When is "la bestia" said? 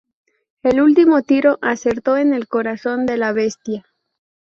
3.17-3.85